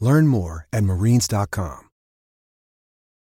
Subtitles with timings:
[0.00, 1.88] Learn more at marines.com.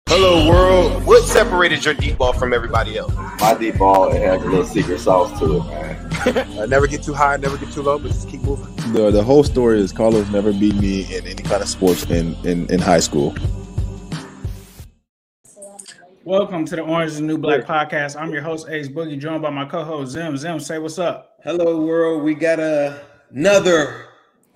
[0.09, 1.04] Hello, world.
[1.04, 3.12] What separated your deep ball from everybody else?
[3.41, 6.59] My deep ball, it has a little secret sauce to it, man.
[6.60, 8.72] I never get too high, never get too low, but just keep moving.
[8.92, 12.34] The, the whole story is Carlos never beat me in any kind of sports in,
[12.47, 13.34] in, in high school.
[16.25, 18.20] Welcome to the Orange is the New Black podcast.
[18.20, 20.37] I'm your host, Ace Boogie, joined by my co-host Zim.
[20.37, 21.41] Zim, say what's up.
[21.43, 22.22] Hello, world.
[22.22, 23.00] We got a,
[23.31, 24.06] another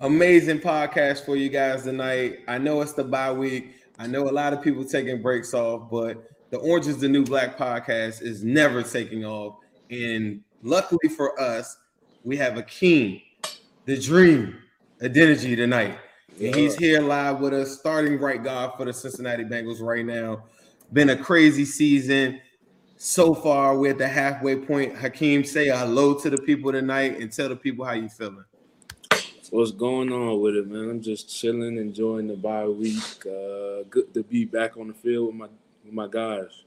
[0.01, 2.39] amazing podcast for you guys tonight.
[2.47, 3.75] I know it's the bye week.
[3.99, 7.23] I know a lot of people taking breaks off, but the Orange is the New
[7.23, 9.57] Black podcast is never taking off.
[9.91, 11.77] And luckily for us,
[12.23, 13.21] we have Hakeem,
[13.85, 14.57] the dream,
[15.01, 15.99] Adeniji tonight.
[16.41, 20.45] And he's here live with us, starting right guard for the Cincinnati Bengals right now.
[20.93, 22.41] Been a crazy season
[22.97, 23.77] so far.
[23.77, 24.95] We're at the halfway point.
[24.95, 28.45] Hakeem, say hello to the people tonight and tell the people how you feeling.
[29.51, 30.89] What's going on with it, man?
[30.89, 33.03] I'm just chilling, enjoying the bye week.
[33.25, 35.47] Uh, good to be back on the field with my
[35.83, 36.63] with my guys.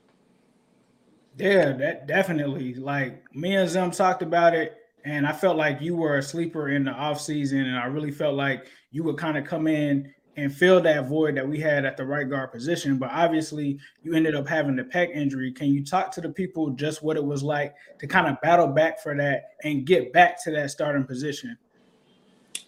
[1.39, 2.75] Yeah, that definitely.
[2.75, 6.69] Like me and Zim talked about it, and I felt like you were a sleeper
[6.69, 10.55] in the offseason, and I really felt like you would kind of come in and
[10.55, 12.99] fill that void that we had at the right guard position.
[12.99, 15.53] But obviously, you ended up having the pec injury.
[15.53, 18.66] Can you talk to the people just what it was like to kind of battle
[18.66, 21.56] back for that and get back to that starting position?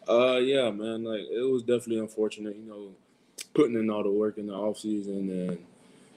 [0.08, 1.04] Uh, yeah, man.
[1.04, 2.90] Like it was definitely unfortunate, you know,
[3.54, 5.58] putting in all the work in the off season and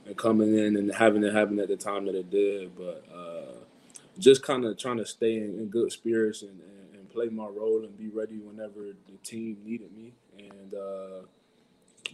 [0.05, 2.75] and coming in and having it happen at the time that it did.
[2.77, 3.53] But uh,
[4.17, 7.45] just kind of trying to stay in, in good spirits and, and, and, play my
[7.45, 10.13] role and be ready whenever the team needed me.
[10.37, 11.25] And uh,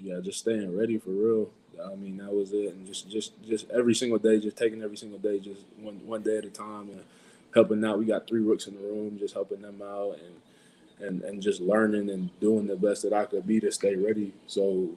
[0.01, 1.49] yeah, just staying ready for real.
[1.83, 2.73] I mean, that was it.
[2.73, 6.21] And just just just every single day, just taking every single day, just one one
[6.21, 7.03] day at a time, and
[7.53, 7.99] helping out.
[7.99, 10.35] We got three rooks in the room, just helping them out and
[10.99, 14.33] and and just learning and doing the best that I could be to stay ready.
[14.47, 14.89] So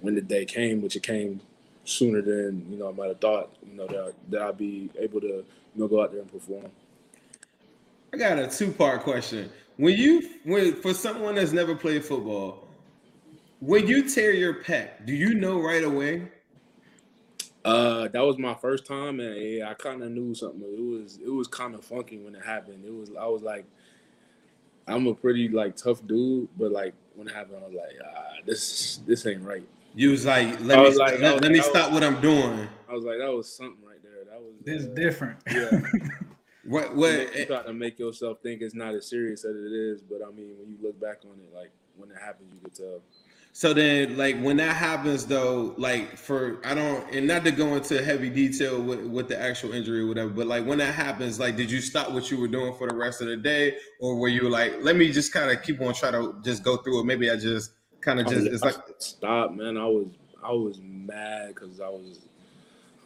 [0.00, 1.40] when the day came, which it came
[1.84, 5.20] sooner than you know I might have thought, you know that that I'd be able
[5.20, 5.44] to you
[5.74, 6.70] know go out there and perform.
[8.12, 9.50] I got a two part question.
[9.76, 12.68] When you when for someone that's never played football,
[13.60, 16.28] when you tear your pec, do you know right away?
[17.62, 20.62] Uh, that was my first time, and yeah, I kind of knew something.
[20.62, 22.84] It was it was kind of funky when it happened.
[22.84, 23.66] It was I was like,
[24.90, 28.32] I'm a pretty like tough dude, but like when it happened, I was like, ah,
[28.46, 29.66] this this ain't right.
[29.94, 32.04] You was like, let I me like- let, was let me like- I stop what
[32.04, 32.68] I'm doing.
[32.88, 34.24] I was like, that was something right there.
[34.30, 35.38] That was This is uh, different.
[35.50, 35.80] Yeah.
[36.64, 39.72] What You what you try to make yourself think it's not as serious as it
[39.72, 42.60] is, but I mean, when you look back on it, like when it happens, you
[42.62, 43.00] could tell.
[43.52, 47.74] So then, like when that happens, though, like for I don't, and not to go
[47.74, 51.40] into heavy detail with, with the actual injury or whatever, but like when that happens,
[51.40, 54.16] like did you stop what you were doing for the rest of the day, or
[54.16, 57.00] were you like, let me just kind of keep on try to just go through
[57.00, 57.04] it?
[57.04, 59.76] Maybe I just kind of just was- it's like stop, man.
[59.76, 60.06] I was
[60.42, 62.20] I was mad because I was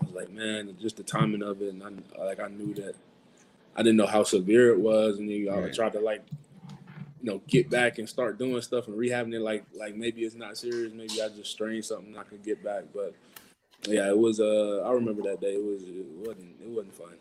[0.00, 2.94] I was like, man, just the timing of it, and I like I knew that
[3.76, 5.72] I didn't know how severe it was, and then I Right.
[5.72, 6.22] tried to like
[7.24, 9.40] you know get back and start doing stuff and rehabbing it.
[9.40, 12.84] Like like maybe it's not serious, maybe I just strained something I could get back,
[12.94, 13.14] but.
[13.86, 14.40] Yeah, it was.
[14.40, 15.56] Uh, I remember that day.
[15.56, 15.82] It was.
[15.82, 16.54] It wasn't.
[16.58, 17.12] It wasn't fun.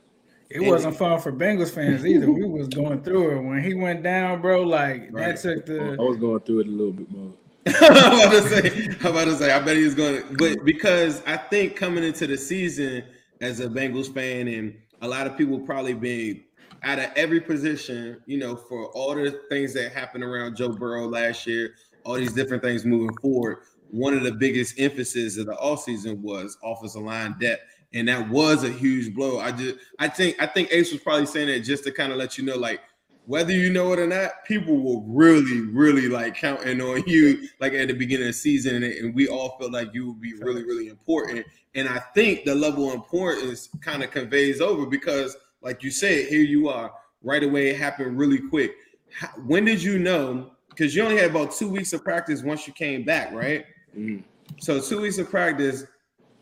[0.50, 2.32] It wasn't fun for Bengals fans either.
[2.32, 4.62] We was going through it when he went down, bro.
[4.62, 5.36] Like Right.
[5.36, 5.98] that took the.
[6.00, 7.34] I was going through it a little bit more.
[7.68, 11.22] I'm about to say, I'm about to say, I bet he's going to, but because
[11.26, 13.04] I think coming into the season
[13.42, 16.44] as a Bengals fan, and a lot of people probably being
[16.84, 21.08] out of every position, you know, for all the things that happened around Joe Burrow
[21.08, 23.60] last year, all these different things moving forward.
[23.90, 27.62] One of the biggest emphasis of the offseason was offensive line depth.
[27.94, 29.40] And that was a huge blow.
[29.40, 32.18] I just I think I think Ace was probably saying that just to kind of
[32.18, 32.82] let you know, like
[33.26, 37.74] whether you know it or not, people were really, really like counting on you, like
[37.74, 40.34] at the beginning of the season, and, and we all felt like you would be
[40.34, 41.46] really, really important.
[41.76, 46.28] And I think the level of importance kind of conveys over because, like you said,
[46.28, 46.94] here you are
[47.24, 47.70] right away.
[47.70, 48.76] It happened really quick.
[49.12, 50.52] How, when did you know?
[50.70, 53.66] Because you only had about two weeks of practice once you came back, right?
[53.98, 54.24] Mhm.
[54.60, 55.86] So two weeks of practice.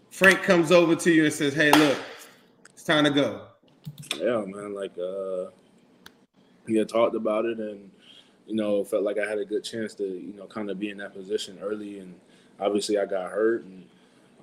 [0.09, 1.97] Frank comes over to you and says, "Hey, look,
[2.73, 3.47] it's time to go."
[4.17, 5.49] yeah, man, like uh
[6.67, 7.89] we had talked about it and
[8.47, 10.89] you know, felt like I had a good chance to, you know, kind of be
[10.89, 12.13] in that position early and
[12.59, 13.85] obviously I got hurt and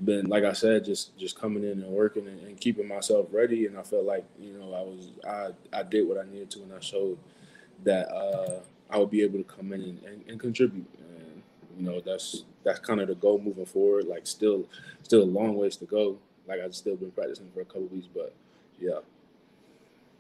[0.05, 3.67] been like I said, just just coming in and working and, and keeping myself ready
[3.67, 6.63] and I felt like, you know, I was I I did what I needed to
[6.63, 7.19] and I showed
[7.85, 8.61] that uh
[8.91, 10.87] I would be able to come in and, and, and contribute.
[10.99, 11.43] And
[11.77, 14.07] you know, that's that's kind of the goal moving forward.
[14.07, 14.67] Like still
[15.03, 16.19] still a long ways to go.
[16.47, 18.35] Like I've still been practicing for a couple weeks, but
[18.81, 19.01] yeah.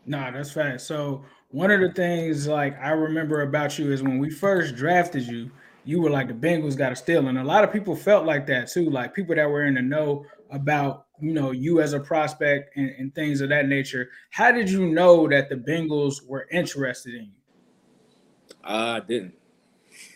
[0.06, 0.80] Nah, that's fact.
[0.80, 5.26] So one of the things like I remember about you is when we first drafted
[5.26, 5.50] you,
[5.88, 8.46] you were like the Bengals got to steal, and a lot of people felt like
[8.49, 8.90] that too.
[8.90, 12.90] Like people that were in the know about you know you as a prospect and,
[12.99, 14.11] and things of that nature.
[14.29, 18.52] How did you know that the Bengals were interested in you?
[18.62, 19.32] I didn't.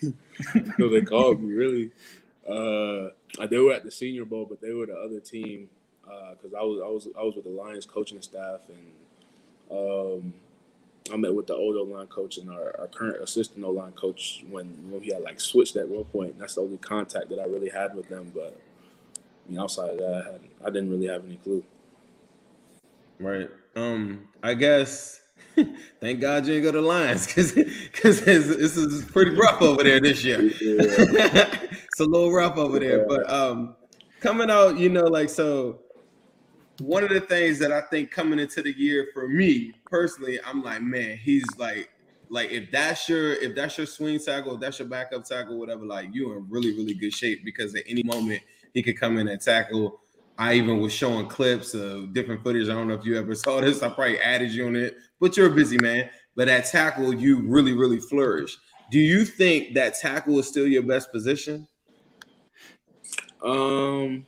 [0.02, 1.90] so they called me really.
[2.46, 3.08] Uh,
[3.48, 5.70] they were at the Senior Bowl, but they were the other team
[6.02, 8.92] because I was I was I was with the Lions coaching staff, and
[9.70, 10.34] um,
[11.10, 13.92] I met with the old O line coach and our, our current assistant O line
[13.92, 16.38] coach when when we had like switched at one point.
[16.38, 18.30] That's the only contact that I really had with them.
[18.34, 18.58] But
[19.46, 21.64] I mean, outside of that, I, had, I didn't really have any clue.
[23.18, 23.50] Right.
[23.74, 25.22] Um, I guess
[26.00, 30.00] thank God you ain't go to Lions because because this is pretty rough over there
[30.00, 30.38] this year.
[30.60, 33.06] it's a little rough over there.
[33.06, 33.74] But um
[34.20, 35.80] coming out, you know, like so
[36.82, 40.62] one of the things that I think coming into the year for me personally, I'm
[40.62, 41.90] like, man, he's like
[42.28, 46.08] like if that's your if that's your swing tackle, that's your backup tackle, whatever, like
[46.12, 48.42] you're in really, really good shape because at any moment
[48.74, 50.00] he could come in and tackle.
[50.38, 52.68] I even was showing clips of different footage.
[52.68, 53.82] I don't know if you ever saw this.
[53.82, 56.10] I probably added you on it, but you're a busy man.
[56.34, 58.56] But at tackle, you really, really flourish.
[58.90, 61.68] Do you think that tackle is still your best position?
[63.42, 64.26] Um,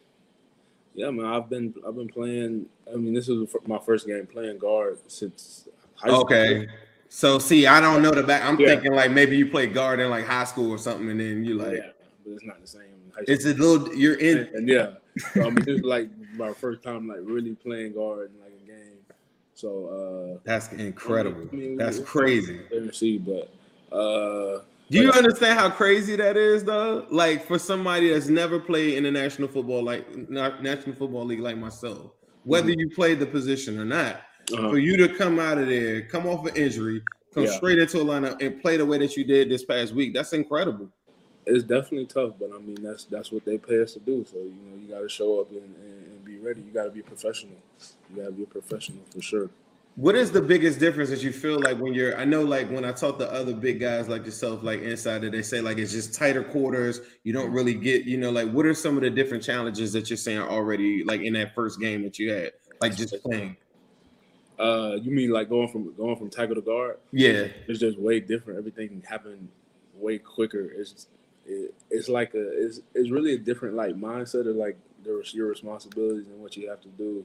[0.94, 2.66] yeah, man, I've been I've been playing.
[2.92, 6.20] I mean, this is my first game playing guard since high school.
[6.22, 6.66] Okay.
[7.08, 8.44] So see, I don't know the back.
[8.44, 8.68] I'm Yeah.
[8.68, 11.54] thinking like maybe you play guard in like high school or something, and then you
[11.54, 11.90] like yeah,
[12.24, 12.82] but it's not the same.
[13.18, 14.38] it's a little you're in.
[14.38, 14.94] and, and yeah,
[15.32, 18.52] so, I mean, this is like my first time like really playing guard in like
[18.62, 18.98] a game.
[19.54, 21.48] So uh That's incredible.
[21.52, 22.60] I mean, That's crazy.
[22.92, 23.50] See, but
[23.96, 24.60] uh
[24.90, 27.06] Do you understand how crazy that is, though?
[27.10, 31.56] Like for somebody that's never played in the national football, like national football league, like
[31.56, 32.12] myself,
[32.44, 34.20] whether you played the position or not,
[34.52, 37.50] uh, for you to come out of there, come off an injury, come Yeah.
[37.50, 40.32] straight into a lineup and play the way that you did this past week, that's
[40.32, 40.90] incredible.
[41.46, 44.24] it's definitely tough, but I mean that's that's what they pay us to do.
[44.30, 46.62] So you know you got to show up and, and, and be ready.
[46.62, 47.56] You got to be professional.
[48.10, 49.50] You got to be a professional for sure.
[49.96, 52.18] What is the biggest difference that you feel like when you're?
[52.18, 55.42] I know, like when I talk to other big guys like yourself, like insider, they
[55.42, 57.00] say like it's just tighter quarters.
[57.22, 60.10] You don't really get, you know, like what are some of the different challenges that
[60.10, 63.56] you're saying already, like in that first game that you had, like just playing?
[64.58, 66.98] Uh, you mean like going from going from tackle to guard?
[67.12, 68.58] Yeah, it's just way different.
[68.58, 69.48] Everything happened
[69.94, 70.72] way quicker.
[70.76, 71.06] It's
[71.46, 75.48] it, it's like a it's it's really a different like mindset of like there's your
[75.48, 77.24] responsibilities and what you have to do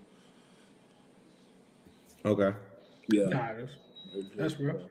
[2.25, 2.55] Okay.
[3.07, 3.25] Yeah.
[3.25, 3.71] Nah, that's,
[4.35, 4.89] that's real.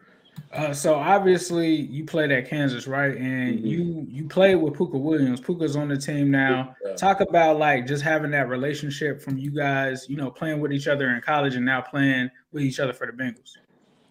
[0.53, 3.17] Uh, so obviously you played at Kansas, right?
[3.17, 3.67] And mm-hmm.
[3.67, 5.41] you you played with Pooka Williams.
[5.41, 6.75] Pooka's on the team now.
[6.85, 6.95] Yeah.
[6.95, 10.89] Talk about like just having that relationship from you guys, you know, playing with each
[10.89, 13.57] other in college and now playing with each other for the Bengals.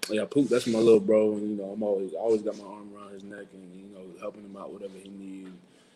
[0.09, 2.89] Yeah, Pook, that's my little bro, and you know, I'm always always got my arm
[2.95, 5.49] around his neck and you know, helping him out whatever he needs.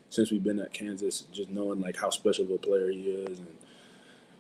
[0.10, 3.40] Since we've been at Kansas, just knowing like how special of a player he is,
[3.40, 3.48] and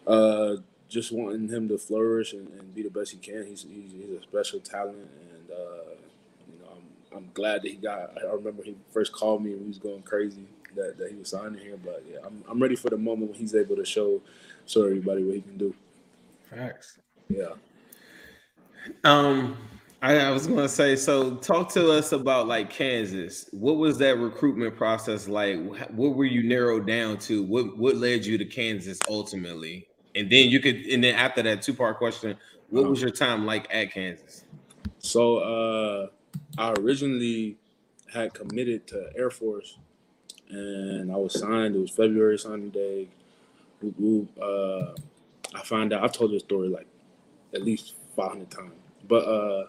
[0.07, 0.61] uh,
[0.91, 3.45] just wanting him to flourish and, and be the best he can.
[3.47, 5.95] He's, he's, he's a special talent, and uh,
[6.47, 8.11] you know I'm, I'm glad that he got.
[8.21, 10.45] I remember he first called me and he was going crazy
[10.75, 11.77] that, that he was signing here.
[11.81, 14.21] But yeah, I'm, I'm ready for the moment when he's able to show
[14.65, 15.73] show everybody what he can do.
[16.49, 16.99] Facts.
[17.29, 17.53] Yeah.
[19.05, 19.57] Um,
[20.01, 23.47] I, I, was gonna say, so talk to us about like Kansas.
[23.51, 25.57] What was that recruitment process like?
[25.91, 27.43] What were you narrowed down to?
[27.43, 29.87] What what led you to Kansas ultimately?
[30.15, 32.37] And then you could, and then after that two part question,
[32.69, 34.45] what was your time like at Kansas?
[34.99, 36.07] So uh,
[36.57, 37.57] I originally
[38.13, 39.77] had committed to Air Force,
[40.49, 41.75] and I was signed.
[41.75, 43.07] It was February signing day.
[44.41, 44.93] Uh,
[45.55, 46.03] I found out.
[46.03, 46.87] I've told this story like
[47.53, 48.73] at least 500 times,
[49.07, 49.65] but uh,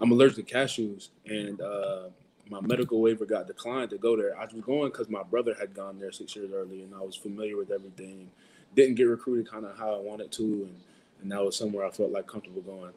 [0.00, 2.08] I'm allergic to cashews, and uh,
[2.50, 4.38] my medical waiver got declined to go there.
[4.38, 7.16] I was going because my brother had gone there six years earlier, and I was
[7.16, 8.30] familiar with everything
[8.74, 10.76] didn't get recruited kind of how I wanted to, and,
[11.22, 12.92] and that was somewhere I felt like comfortable going.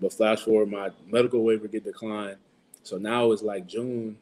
[0.00, 2.36] But flash forward, my medical waiver get declined,
[2.82, 4.16] so now it's like June,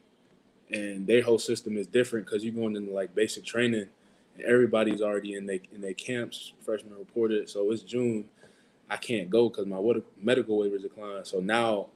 [0.71, 3.87] and their whole system is different because you're going into like basic training,
[4.35, 6.53] and everybody's already in their in their camps.
[6.65, 8.25] Freshman reported, so it's June.
[8.89, 9.81] I can't go because my
[10.21, 11.25] medical waiver is declined.
[11.25, 11.87] So now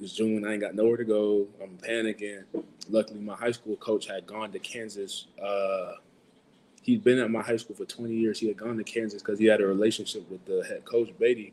[0.00, 0.44] it's June.
[0.46, 1.46] I ain't got nowhere to go.
[1.62, 2.44] I'm panicking.
[2.88, 5.26] Luckily, my high school coach had gone to Kansas.
[5.40, 5.94] Uh,
[6.90, 8.40] he'd been at my high school for 20 years.
[8.40, 11.52] He had gone to Kansas because he had a relationship with the head coach Beaty,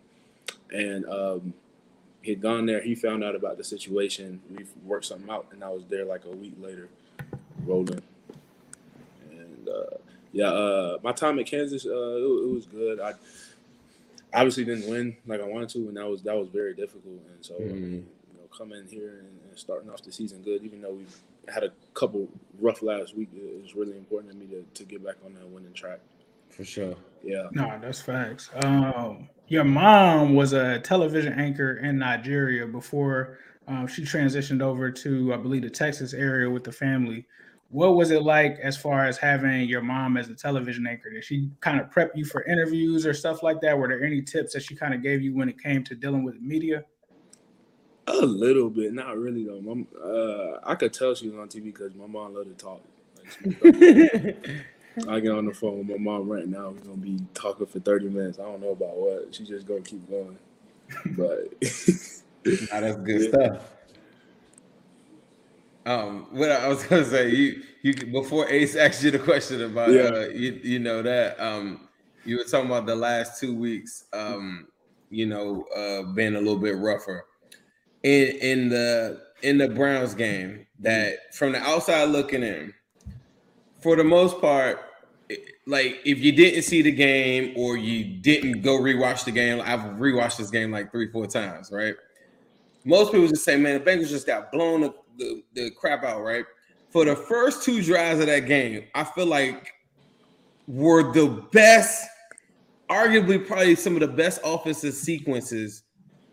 [0.72, 1.54] and um,
[2.24, 2.82] he had gone there.
[2.82, 4.42] He found out about the situation.
[4.50, 6.90] We worked something out, and I was there like a week later,
[7.66, 8.02] rolling.
[9.30, 9.98] And uh,
[10.34, 13.00] yeah, uh, my time at Kansas, uh, it, it, was good.
[13.00, 13.14] I
[14.34, 17.22] obviously didn't win like I wanted to, and that was that was very difficult.
[17.36, 17.94] And so, mm-hmm.
[17.94, 21.06] you know, coming here and, and starting off the season good, even though we
[21.54, 22.28] had a couple
[22.60, 23.30] rough last week.
[23.34, 26.00] It was really important to me to, to get back on that winning track.
[26.50, 26.96] For sure.
[27.24, 27.48] Yeah.
[27.52, 28.50] No, that's facts.
[28.64, 35.34] Um, your mom was a television anchor in Nigeria before um, she transitioned over to,
[35.34, 37.26] I believe, the Texas area with the family.
[37.70, 41.10] What was it like as far as having your mom as a television anchor?
[41.10, 43.78] Did she kind of prep you for interviews or stuff like that?
[43.78, 46.24] Were there any tips that she kind of gave you when it came to dealing
[46.24, 46.84] with media?
[48.08, 49.60] A little bit, not really though.
[49.60, 52.82] Mom, uh, I could tell she was on TV because my mom loved to talk.
[53.62, 54.48] Like,
[55.10, 56.70] I get on the phone with my mom right now.
[56.70, 58.40] We're gonna be talking for thirty minutes.
[58.40, 59.36] I don't know about what.
[59.36, 60.38] She's just gonna keep going.
[61.18, 61.52] But
[62.46, 63.30] nah, that's good yeah.
[63.30, 63.72] stuff.
[65.86, 69.92] Um, what I was gonna say, you you before Ace asked you the question about
[69.92, 70.02] yeah.
[70.02, 71.90] uh, you you know that um
[72.26, 74.68] you were talking about the last two weeks um
[75.10, 77.26] you know uh being a little bit rougher
[78.04, 82.74] in in the in the Browns game that from the outside looking in,
[83.80, 84.80] for the most part,
[85.66, 89.82] like if you didn't see the game or you didn't go rewatch the game, I've
[89.98, 91.96] rewatched this game like three, four times, right?
[92.86, 96.22] Most people just say, man, the Bengals just got blown the, the, the crap out,
[96.22, 96.46] right?
[96.90, 99.74] For the first two drives of that game, I feel like
[100.68, 102.08] were the best,
[102.90, 105.84] arguably probably some of the best offensive sequences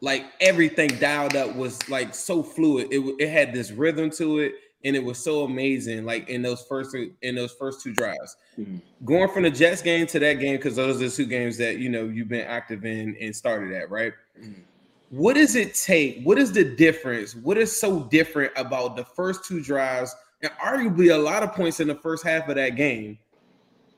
[0.04, 2.88] like everything dialed up was like so fluid.
[2.90, 4.52] It, it had this rhythm to it,
[4.84, 6.04] and it was so amazing.
[6.04, 8.76] Like in those first in those first two drives, mm-hmm.
[9.06, 11.78] going from the Jets game to that game because those are the two games that
[11.78, 14.12] you know you've been active in and started at, right?
[14.38, 14.60] Mm-hmm.
[15.08, 16.22] What does it take?
[16.22, 17.34] What is the difference?
[17.34, 21.80] What is so different about the first two drives and arguably a lot of points
[21.80, 23.18] in the first half of that game?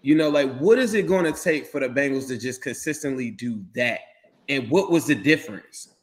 [0.02, 3.32] You know, like what is it going to take for the Bengals to just consistently
[3.32, 4.00] do that?
[4.48, 5.95] And what was the difference?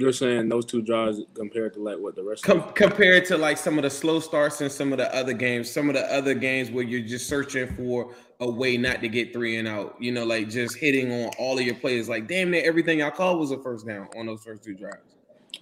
[0.00, 3.58] You're saying those two drives compared to like what the rest Com- compared to like
[3.58, 6.32] some of the slow starts and some of the other games, some of the other
[6.32, 9.96] games where you're just searching for a way not to get three and out.
[10.00, 12.08] You know, like just hitting on all of your players.
[12.08, 15.04] Like damn near everything I called was a first down on those first two drives.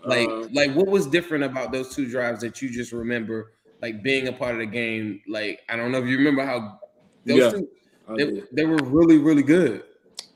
[0.04, 4.04] Like, uh, like what was different about those two drives that you just remember, like
[4.04, 5.21] being a part of the game?
[5.26, 6.78] Like, I don't know if you remember how
[7.26, 7.68] those yeah, two,
[8.16, 9.83] they, they, were really, really good.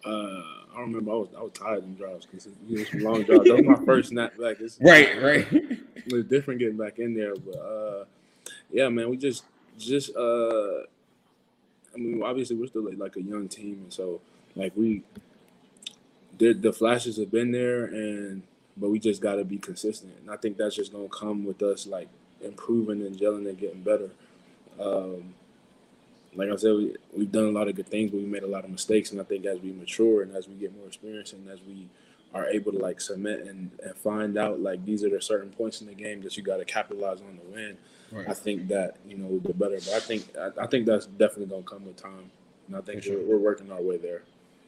[0.05, 0.43] Uh,
[0.73, 1.11] I don't remember.
[1.11, 3.45] I was I was tired in drives because you know, some long drives.
[3.45, 4.57] That was my first snap back.
[4.61, 5.47] It's, right, right.
[6.05, 8.05] It was different getting back in there, but uh,
[8.73, 9.45] yeah, man, we just
[9.79, 10.81] just uh,
[11.95, 14.21] I mean, obviously we're still like, like a young team, and so
[14.57, 15.03] like we
[16.39, 18.43] did the flashes have been there, and
[18.77, 21.63] but we just got to be consistent, and I think that's just gonna come with
[21.63, 22.09] us like
[22.43, 24.11] improving and gelling and getting better.
[24.81, 25.35] Um,
[26.35, 28.49] like I said, we, we've done a lot of good things, but we made a
[28.49, 29.13] lot of mistakes.
[29.13, 31.89] And I think as we mature and as we get more experience and as we
[32.35, 35.81] are able to like submit and, and find out like these are the certain points
[35.81, 37.77] in the game that you got to capitalize on to win.
[38.11, 38.29] Right.
[38.29, 39.77] I think that you know the better.
[39.77, 42.31] But I think I, I think that's definitely gonna come with time,
[42.67, 43.19] and I think sure.
[43.19, 44.23] we're, we're, working our way there.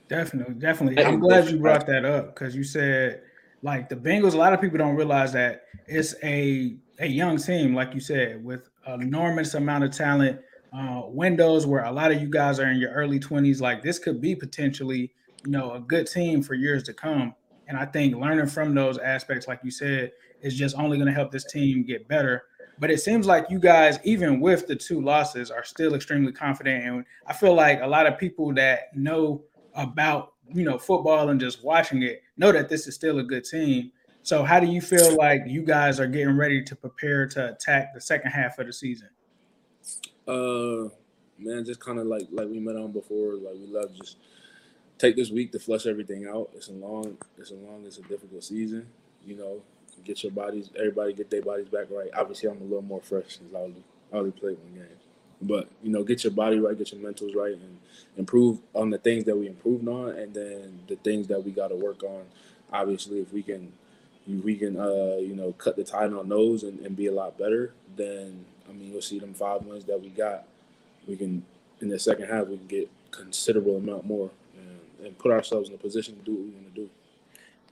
[0.09, 1.05] Definitely, definitely.
[1.05, 3.21] I'm glad you brought that up because you said
[3.61, 4.33] like the Bengals.
[4.33, 8.43] A lot of people don't realize that it's a a young team, like you said,
[8.43, 10.41] with an enormous amount of talent
[10.77, 13.61] uh, windows where a lot of you guys are in your early 20s.
[13.61, 15.13] Like this could be potentially,
[15.45, 17.35] you know, a good team for years to come.
[17.69, 20.13] And I think learning from those aspects, like you said,
[20.43, 22.45] is just only going to help this team get better.
[22.79, 26.85] But it seems like you guys, even with the two losses, are still extremely confident.
[26.85, 31.39] And I feel like a lot of people that know about, you know, football and
[31.39, 33.93] just watching it know that this is still a good team.
[34.23, 37.95] So how do you feel like you guys are getting ready to prepare to attack
[37.95, 39.09] the second half of the season?
[40.27, 40.89] Uh,
[41.39, 43.35] man, just kind of like like we met on before.
[43.35, 44.17] Like we love just
[44.99, 46.51] take this week to flush everything out.
[46.55, 48.87] It's a long, it's a long, it's a difficult season.
[49.27, 49.63] You know,
[50.05, 52.11] get your bodies, everybody get their bodies back right.
[52.17, 54.99] Obviously, I'm a little more fresh since I only, I only played one game.
[55.43, 57.79] But you know, get your body right, get your mentals right, and
[58.17, 61.69] improve on the things that we improved on, and then the things that we got
[61.69, 62.23] to work on.
[62.73, 63.73] Obviously, if we can,
[64.27, 67.13] if we can, uh, you know, cut the tide on those and, and be a
[67.13, 70.45] lot better, then I mean, you'll see them five wins that we got.
[71.07, 71.45] We can
[71.81, 75.75] in the second half we can get considerable amount more and, and put ourselves in
[75.75, 76.91] a position to do what we want to do.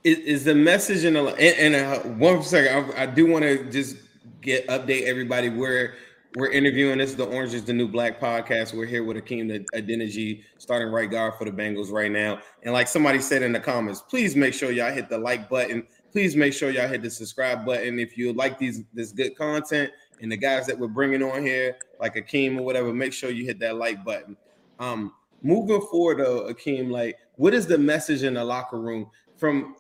[0.05, 2.93] Is, is the message in a and, and uh, one second?
[2.95, 3.97] I, I do want to just
[4.41, 5.95] get update everybody where
[6.37, 6.99] we're interviewing.
[6.99, 8.75] This is the Orange is the New Black podcast.
[8.75, 12.39] We're here with Hakeem Adeniji, starting right guard for the Bengals right now.
[12.63, 15.87] And like somebody said in the comments, please make sure y'all hit the like button.
[16.11, 19.91] Please make sure y'all hit the subscribe button if you like these this good content
[20.23, 23.45] and the guys that we're bringing on here, like Hakeem or whatever, make sure you
[23.45, 24.37] hit that like button.
[24.79, 29.75] Um, moving forward, though, Hakeem, like, what is the message in the locker room from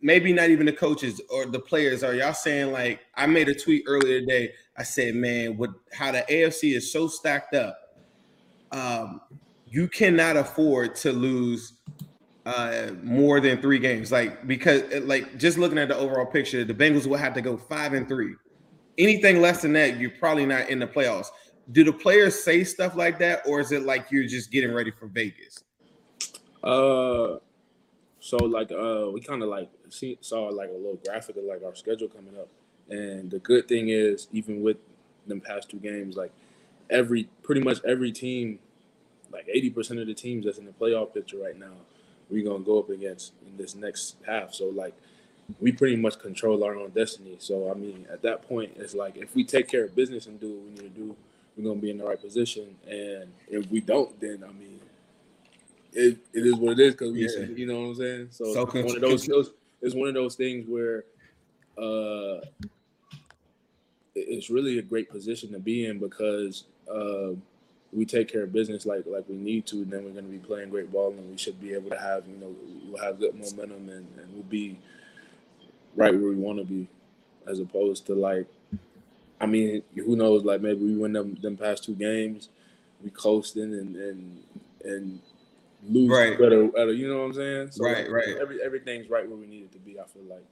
[0.00, 2.04] maybe not even the coaches or the players?
[2.04, 4.52] Are y'all saying like I made a tweet earlier today?
[4.76, 7.76] I said, man, what how the AFC is so stacked up,
[8.70, 9.20] um,
[9.66, 11.74] you cannot afford to lose
[12.46, 14.12] uh, more than three games.
[14.12, 17.56] Like because like just looking at the overall picture, the Bengals will have to go
[17.56, 18.34] five and three
[18.98, 21.28] anything less than that, you're probably not in the playoffs.
[21.72, 24.90] Do the players say stuff like that, or is it like you're just getting ready
[24.90, 25.64] for Vegas?
[26.62, 27.38] Uh,
[28.20, 31.62] so like uh, we kind of like see saw like a little graphic of like
[31.64, 32.48] our schedule coming up,
[32.90, 34.76] and the good thing is even with
[35.26, 36.32] them past two games, like
[36.90, 38.58] every pretty much every team,
[39.32, 41.72] like eighty percent of the teams that's in the playoff picture right now,
[42.30, 44.52] we're gonna go up against in this next half.
[44.52, 44.94] So like
[45.60, 47.36] we pretty much control our own destiny.
[47.38, 50.40] So I mean, at that point, it's like if we take care of business and
[50.40, 51.16] do what we need to do,
[51.56, 52.74] we're gonna be in the right position.
[52.88, 54.80] And if we don't, then I mean,
[55.92, 57.46] it, it is what it is because we, yeah.
[57.54, 58.28] you know what I'm saying.
[58.30, 61.04] So, so one of those, those, it's one of those things where,
[61.78, 62.40] uh,
[64.16, 67.30] it's really a great position to be in because uh,
[67.92, 70.30] we take care of business like like we need to, and then we're going to
[70.30, 72.54] be playing great ball, and we should be able to have you know
[72.88, 74.78] we'll have good momentum, and, and we'll be
[75.96, 76.88] right where we want to be,
[77.46, 78.46] as opposed to like,
[79.40, 80.44] I mean, who knows?
[80.44, 82.48] Like maybe we win them them past two games,
[83.02, 84.42] we coasting and and
[84.84, 85.20] and
[85.86, 86.32] lose right.
[86.40, 87.70] at a, you know what I'm saying?
[87.72, 88.36] So right, like, right.
[88.40, 89.98] Every everything's right where we need it to be.
[90.00, 90.44] I feel like.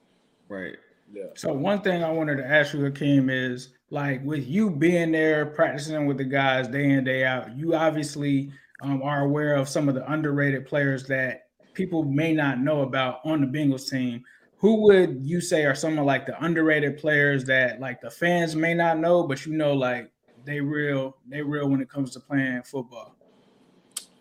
[0.49, 0.75] Right.
[1.11, 1.25] Yeah.
[1.35, 5.45] So one thing I wanted to ask you, Hakeem, is like with you being there
[5.45, 8.51] practicing with the guys day in day out, you obviously
[8.81, 13.19] um, are aware of some of the underrated players that people may not know about
[13.25, 14.23] on the Bengals team
[14.63, 18.55] who would you say are some of like the underrated players that like the fans
[18.55, 20.09] may not know, but you know, like
[20.45, 23.13] they real, they real when it comes to playing football?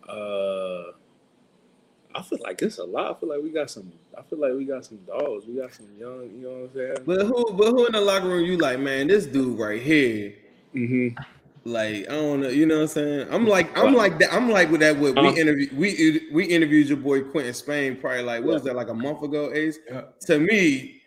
[0.08, 0.90] Uh,
[2.14, 3.16] I I feel like it's a lot.
[3.16, 3.92] I feel like we got some.
[4.16, 5.46] I feel like we got some dogs.
[5.46, 6.30] We got some young.
[6.32, 6.96] You know what I'm saying?
[7.04, 7.52] But who?
[7.52, 8.44] But who in the locker room?
[8.44, 10.34] You like, man, this dude right here.
[10.72, 11.20] Mm-hmm.
[11.64, 13.28] Like I don't know, you know what I'm saying?
[13.30, 14.32] I'm like I'm like that.
[14.32, 14.98] I'm like with that.
[14.98, 15.36] With we Uh-huh.
[15.36, 18.94] interviewed we we interviewed your boy Quinton Spain probably like what was that like a
[18.94, 19.52] month ago?
[19.52, 19.78] Ace.
[19.88, 20.02] Yeah.
[20.26, 21.02] To me,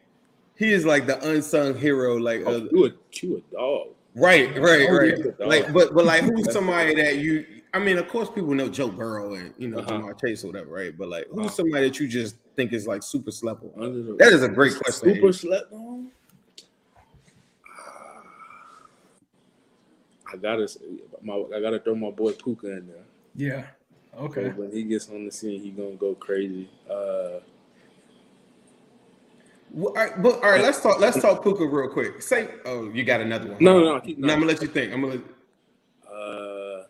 [0.55, 2.15] he is like the unsung hero.
[2.17, 2.89] Like Oh, uh, you a
[3.21, 3.87] you a dog.
[4.15, 5.39] right, right, Oh, right.
[5.41, 7.45] Like but but like who's somebody that you?
[7.73, 9.91] I mean, of course, people know Joe Burrow and you know Uh-huh.
[9.91, 10.97] Ja'Marr Chase or whatever, right?
[10.97, 14.15] But like, who's somebody that you just think is like super slept on?
[14.19, 15.15] That is a great question.
[15.15, 16.09] Super slept on.
[20.35, 20.67] I gotta,
[21.21, 23.05] my, I gotta throw my boy Pooka in there.
[23.35, 23.63] Yeah.
[24.17, 24.49] Okay.
[24.49, 26.69] When he gets on the scene, he gonna go crazy.
[26.89, 27.39] Uh,
[29.71, 30.99] Well, all right, but all right, let's talk.
[31.01, 32.21] Let's talk Pooka real quick.
[32.21, 33.57] Say, oh, you got another one?
[33.59, 34.31] No, no, no, keep- no.
[34.31, 34.93] I'm gonna let you think.
[34.93, 35.15] I'm gonna.
[35.15, 35.23] Let,
[36.09, 36.83] uh,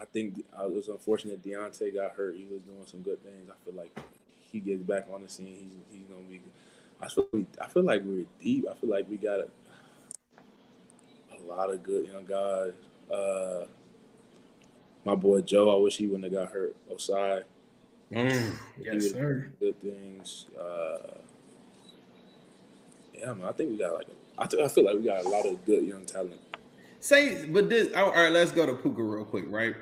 [0.00, 2.36] I think uh, it was unfortunate Deontay got hurt.
[2.36, 3.50] He was doing some good things.
[3.50, 3.94] I feel like
[4.40, 5.70] he gets back on the scene.
[5.90, 6.40] He's he's gonna be.
[7.02, 7.26] I feel
[7.60, 8.64] I feel like we're deep.
[8.70, 9.48] I feel like we got a,
[11.36, 12.72] a lot of good young guys.
[13.12, 13.64] Uh,
[15.04, 15.74] my boy Joe.
[15.76, 16.76] I wish he wouldn't have got hurt.
[16.90, 17.42] Ossai.
[18.12, 18.52] Mm.
[18.80, 19.50] Yes, sir.
[19.60, 20.46] Good things.
[20.60, 21.14] Uh,
[23.14, 23.46] yeah, man.
[23.46, 24.06] I think we got like.
[24.38, 26.40] I, th- I feel like we got a lot of good young talent.
[27.00, 27.94] Say, but this.
[27.94, 29.74] All right, let's go to Pooka real quick, right?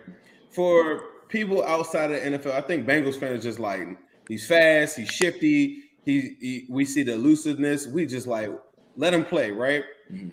[0.50, 3.86] For people outside of the NFL, I think Bengals fans just like
[4.28, 5.84] he's fast, he's shifty.
[6.04, 7.86] He, he we see the elusiveness.
[7.86, 8.50] We just like
[8.96, 9.84] let him play, right?
[10.12, 10.32] Mhm.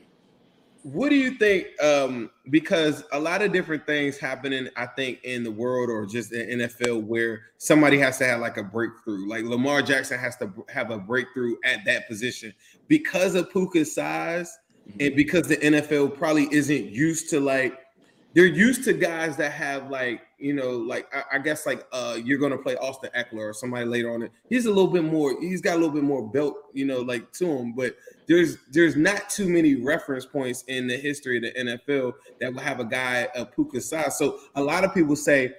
[0.85, 1.65] What do you think?
[1.81, 6.31] Um, because a lot of different things happening, I think, in the world or just
[6.31, 9.27] in NFL where somebody has to have like a breakthrough.
[9.27, 12.53] Like Lamar Jackson has to have a breakthrough at that position
[12.87, 14.55] because of Pooka's size
[14.99, 17.79] and because the NFL probably isn't used to like
[18.35, 22.19] they're used to guys that have like you know like I, I guess like uh
[22.21, 24.29] you're gonna play Austin Ekeler or somebody later on.
[24.49, 25.39] He's a little bit more.
[25.41, 27.73] He's got a little bit more belt, you know, like to him.
[27.73, 27.95] But
[28.27, 32.61] there's there's not too many reference points in the history of the NFL that will
[32.61, 34.17] have a guy of Pooka's size.
[34.17, 35.53] So a lot of people say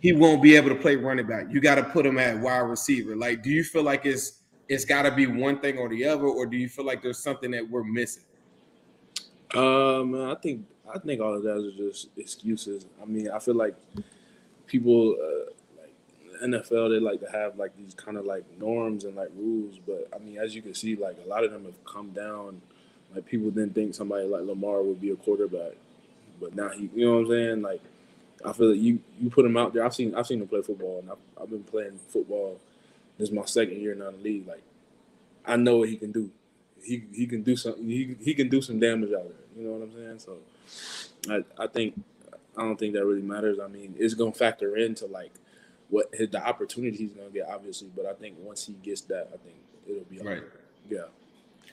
[0.00, 1.46] he won't be able to play running back.
[1.50, 3.16] You got to put him at wide receiver.
[3.16, 6.26] Like, do you feel like it's it's got to be one thing or the other,
[6.26, 8.22] or do you feel like there's something that we're missing?
[9.54, 12.86] Um, I think I think all of that is just excuses.
[13.00, 13.74] I mean, I feel like
[14.66, 19.16] people uh, like NFL they like to have like these kind of like norms and
[19.16, 21.84] like rules, but I mean, as you can see, like a lot of them have
[21.84, 22.60] come down.
[23.14, 25.72] Like people didn't think somebody like Lamar would be a quarterback,
[26.40, 27.62] but now he, you know what I'm saying?
[27.62, 27.80] Like,
[28.44, 29.84] I feel like you you put him out there.
[29.84, 32.60] I've seen I've seen him play football, and I've, I've been playing football.
[33.18, 34.46] This is my second year in the league.
[34.46, 34.62] Like,
[35.46, 36.30] I know what he can do.
[36.82, 37.84] He he can do something.
[37.84, 39.44] He he can do some damage out there.
[39.56, 40.18] You know what I'm saying?
[40.18, 40.38] So,
[41.30, 42.00] I I think
[42.56, 43.58] I don't think that really matters.
[43.58, 45.32] I mean, it's gonna factor into like
[45.88, 47.90] what his, the opportunity he's gonna get, obviously.
[47.94, 50.42] But I think once he gets that, I think it'll be all Right.
[50.88, 51.04] Yeah.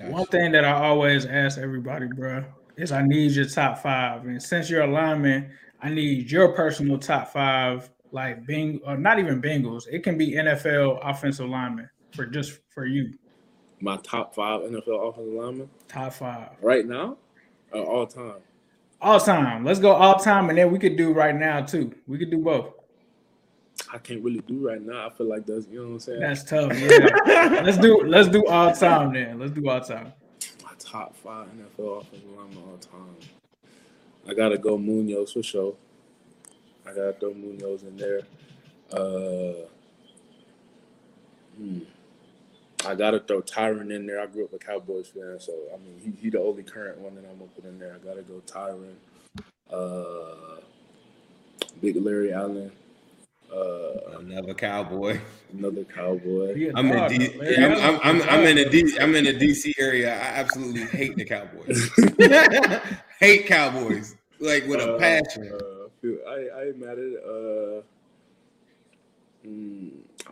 [0.10, 2.44] One thing that I always ask everybody, bro,
[2.78, 4.26] is I need your top five.
[4.26, 5.52] And since you're a lineman,
[5.82, 9.84] I need your personal top five, like Bing or not even Bengals.
[9.92, 13.14] It can be NFL offensive lineman for just for you.
[13.80, 16.50] My top five NFL offensive linemen Top five.
[16.62, 17.18] right now,
[17.74, 18.36] all time.
[19.02, 19.66] All time.
[19.66, 21.94] Let's go all time, and then we could do right now too.
[22.08, 22.74] We could do both.
[23.92, 25.08] I can't really do right now.
[25.08, 26.20] I feel like that's you know what I'm saying.
[26.20, 26.80] That's tough.
[26.80, 27.62] Yeah.
[27.64, 29.40] let's do let's do all time then.
[29.40, 30.14] Let's do all time.
[30.64, 33.16] my top five NFL offensive linemen all time.
[34.28, 35.76] I gotta go Munoz for sure.
[36.86, 38.22] I gotta throw Munoz in there.
[38.94, 39.66] Uh,
[41.58, 41.80] hmm.
[42.86, 44.20] I gotta throw Tyron in there.
[44.22, 47.16] I grew up a Cowboys fan, so I mean he, he the only current one
[47.16, 47.96] that I'm gonna put in there.
[47.96, 48.96] I gotta go Tyron.
[49.72, 50.60] Uh,
[51.82, 52.72] Big Larry Allen.
[53.54, 55.20] Uh, Another cowboy.
[55.52, 56.56] another Cowboy.
[56.56, 57.38] He a I'm in dog, D- though.
[57.40, 60.14] Larry I'm, I'm, a I'm, I'm in the D I'm in the DC area.
[60.14, 61.90] I absolutely hate the Cowboys.
[63.20, 65.52] hate Cowboys like with a Uh, passion.
[65.54, 65.68] Uh,
[66.30, 67.24] I I ain't mad at it.
[67.24, 67.82] Uh,
[69.46, 69.92] mm,
[70.28, 70.32] I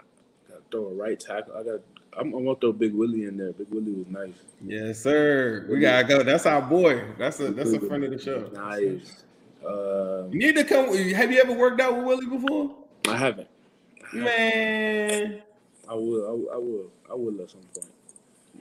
[0.49, 1.55] gotta throw a right tackle.
[1.57, 1.81] I got.
[2.19, 3.53] I'm, I'm gonna throw Big Willie in there.
[3.53, 4.36] Big Willie was nice.
[4.62, 5.65] Yes, sir.
[5.69, 6.23] We gotta go.
[6.23, 7.03] That's our boy.
[7.17, 8.49] That's a that's a friend of the show.
[8.53, 9.23] Nice.
[9.65, 10.93] Uh, You need to come.
[11.13, 12.75] Have you ever worked out with Willie before?
[13.08, 13.47] I haven't.
[14.13, 14.23] I haven't.
[14.23, 15.41] Man,
[15.88, 16.27] I will.
[16.27, 16.49] I will.
[16.53, 16.91] I will.
[17.12, 17.91] I will at some point.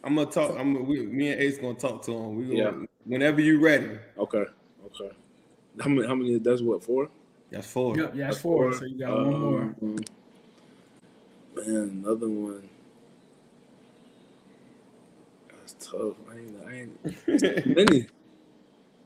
[0.04, 0.56] I'm gonna talk.
[0.58, 2.36] I'm we, me and Ace gonna talk to him.
[2.36, 2.86] We gonna, Yeah.
[3.04, 3.98] whenever you ready.
[4.18, 4.44] Okay.
[4.86, 5.10] Okay.
[5.80, 6.06] How many?
[6.06, 6.38] How many?
[6.38, 7.08] That's what four.
[7.50, 7.96] That's four.
[7.96, 8.72] Yep, yeah, it's four.
[8.74, 9.60] So you got one more.
[9.82, 9.96] Um,
[11.56, 12.68] Man, another one.
[15.50, 16.16] That's tough.
[16.30, 16.56] I ain't.
[16.66, 16.98] I ain't.
[17.26, 18.06] It's too many.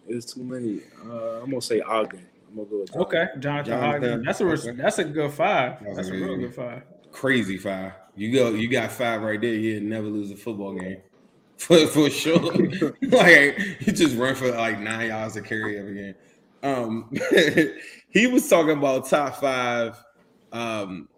[0.09, 0.81] It's too many.
[1.05, 2.27] Uh, I'm gonna say Ogden.
[2.51, 4.25] I'm gonna go with Okay, Jonathan, Jonathan, Ogden.
[4.25, 4.71] That's a okay.
[4.73, 5.79] that's a good five.
[5.83, 6.83] That's That's a a real good- good five.
[7.13, 7.93] Crazy five.
[8.17, 8.51] You go.
[8.51, 9.55] You got five right there.
[9.55, 10.99] You'd never lose a football game.
[11.59, 12.41] For, for sure.
[13.03, 16.15] like he just run for like nine yards to carry every game.
[16.65, 17.09] Um,
[18.09, 19.97] he was talking about top five.
[20.51, 21.09] Um,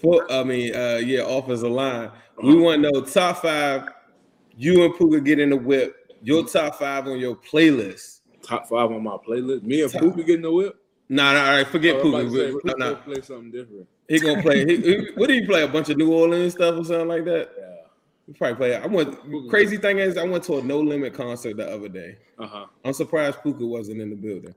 [0.00, 2.12] for I mean, uh, yeah, offensive line.
[2.40, 3.88] We want to know top five.
[4.56, 5.96] You and Pooka get in the whip.
[6.22, 8.20] Your top five on your playlist.
[8.42, 9.62] top five on my playlist.
[9.62, 10.76] Me and Top- Pooka getting the whip.
[11.08, 12.30] Nah, nah, all right, forget Oh, Pooka.
[12.30, 13.86] say, Pooka nah, gonna play something different.
[14.08, 14.64] He gonna play.
[14.66, 15.62] He, he- what did he play?
[15.62, 17.50] A bunch of New Orleans stuff or something like that.
[17.58, 17.71] Yeah.
[18.38, 18.76] Probably play.
[18.76, 19.18] I went.
[19.50, 22.16] Crazy thing is, I went to a No Limit concert the other day.
[22.38, 22.66] Uh huh.
[22.84, 24.54] I'm surprised Pooka wasn't in the building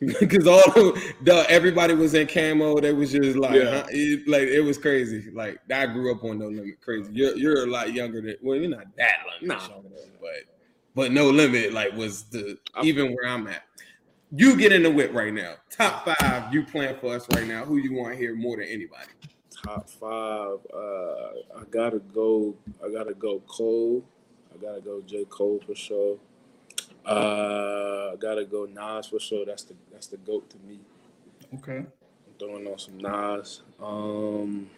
[0.20, 2.80] because all the, the everybody was in camo.
[2.80, 3.82] They was just like, Yeah.
[3.82, 3.86] huh?
[3.90, 5.30] It- like it was crazy.
[5.30, 6.80] Like I grew up on No Limit.
[6.80, 7.10] Crazy.
[7.12, 8.36] You're you're a lot younger than.
[8.42, 9.68] Well, you're not that long, Nah.
[9.68, 9.88] younger
[10.20, 10.30] but
[10.94, 13.62] but No Limit like was the even where I'm at.
[14.30, 15.54] You get in the whip right now.
[15.70, 17.64] Top five you plan for us right now.
[17.64, 19.08] Who you want here more than anybody?
[19.64, 20.58] Top five.
[20.72, 22.54] Uh, I gotta go.
[22.84, 24.04] I gotta go Cole.
[24.54, 26.16] I gotta go J Cole for sure.
[27.04, 29.44] Uh, I gotta go Nas for sure.
[29.46, 30.78] That's the that's the goat to me.
[31.54, 31.78] Okay.
[31.78, 33.62] I'm throwing on some Nas.
[33.82, 34.68] Um,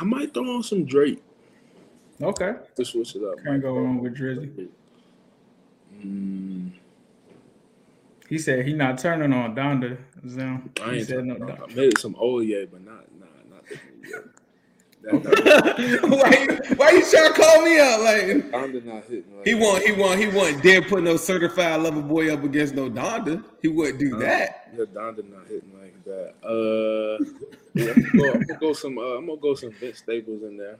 [0.00, 1.22] I might throw on some Drake
[2.22, 2.54] Okay.
[2.76, 3.42] to switch it up.
[3.44, 4.68] Can't go wrong with Drizzy.
[6.00, 6.70] Mm,
[8.32, 10.72] He said he not turning on Donda Zim.
[10.82, 11.34] I ain't said no.
[11.34, 11.76] Donda.
[11.76, 14.30] maybe some old yeah, but not nah, not the new.
[15.02, 18.00] That, that, why, why you trying to call me out?
[18.00, 19.36] Like Donda not hitting.
[19.36, 20.62] Like he want, he want, he want.
[20.62, 23.44] Dare put no certified lover boy up against no Donda.
[23.60, 24.70] He wouldn't do that.
[24.78, 26.32] Yeah, Donda not hitting like that.
[26.42, 27.22] Uh,
[27.74, 28.96] yeah, I'm, gonna go, I'm gonna go some.
[28.96, 30.78] Uh, I'm gonna go some Vince Staples in there.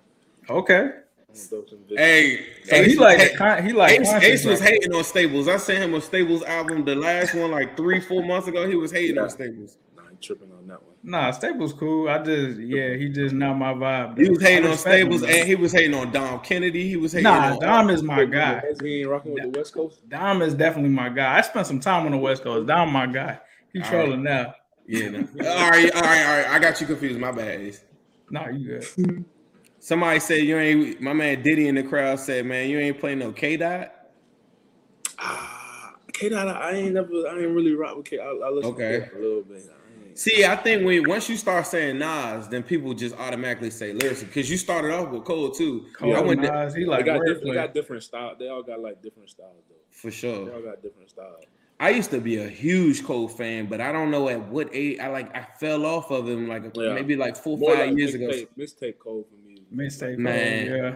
[0.48, 0.90] Okay.
[1.32, 2.00] I'm gonna throw some Vince.
[2.00, 5.04] Hey, So Ace he like was- con- he like Ace, Ace was right hating on
[5.04, 5.48] Staples.
[5.48, 8.68] I sent him a Staples album, the last one, like three, four months ago.
[8.68, 9.22] He was hating Yeah.
[9.22, 9.76] on Staples.
[9.96, 10.92] Nah, I'm tripping on that one.
[11.04, 12.08] Nah, Staples cool.
[12.08, 14.18] I just yeah, he just not my vibe.
[14.18, 16.88] He was hating on respect him, Staples, and he was hating on Dom Kennedy.
[16.88, 18.62] He was hating Nah, on Dom is my guy.
[18.82, 20.08] He ain't rocking with the West Coast.
[20.08, 21.36] Dom is definitely my guy.
[21.38, 22.66] I spent some time on the West Coast.
[22.66, 23.38] Dom my guy.
[23.72, 24.54] He All trolling now.
[24.86, 25.08] Yeah.
[25.08, 25.18] No.
[25.20, 26.46] all right, all right, all right.
[26.50, 27.18] I got you confused.
[27.18, 27.82] My bad, Ace.
[28.30, 28.66] Nah, you
[28.96, 29.24] good.
[29.84, 31.00] Somebody said you ain't.
[31.00, 33.92] My man Diddy in the crowd said, "Man, you ain't playing no K dot."
[35.18, 37.08] Ah, K Dot, I ain't never.
[37.28, 38.18] I ain't really rock with K.
[38.20, 39.00] I, I listen Okay.
[39.00, 39.62] to K a little bit.
[39.68, 43.92] I See, I think when once you start saying Nas, then people just automatically say
[43.92, 45.86] lyrics because you started off with Cole too.
[45.94, 47.44] Cole, I went to- Nas, he they like got different.
[47.44, 48.36] They got different style.
[48.38, 49.74] They all got like different styles though.
[49.90, 50.54] for They sure.
[50.54, 51.44] all got different styles.
[51.80, 55.00] I used to be a huge Cole fan, but I don't know at what age.
[55.00, 56.92] I like I fell off of him like Yeah.
[56.92, 58.28] maybe like four More five like years ago.
[58.28, 59.36] mixtape, mixtape code for
[59.72, 59.86] me.
[59.86, 60.66] Mixtape, Man.
[60.68, 60.94] Cole, yeah.